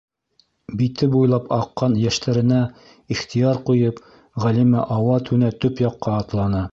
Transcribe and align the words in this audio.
-Бите 0.79 1.09
буйлап 1.15 1.51
аҡҡан 1.57 1.97
йәштәренә 2.05 2.61
ихтыяр 3.15 3.61
ҡуйып, 3.67 4.01
Ғәлимә 4.47 4.87
ауа-түнә 4.97 5.55
төп 5.63 5.85
яҡҡа 5.87 6.17
атланы. 6.23 6.67